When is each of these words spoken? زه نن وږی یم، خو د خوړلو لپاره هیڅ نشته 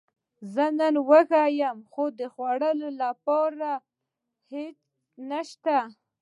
زه 0.53 0.65
نن 0.79 0.95
وږی 1.09 1.47
یم، 1.61 1.77
خو 1.91 2.03
د 2.19 2.21
خوړلو 2.33 2.89
لپاره 3.01 3.69
هیڅ 4.53 4.77
نشته 5.29 5.77